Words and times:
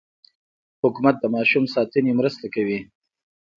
حکومت 0.81 1.15
د 1.19 1.25
ماشوم 1.35 1.63
ساتنې 1.75 2.11
مرسته 2.19 2.45
کوي. 2.55 2.79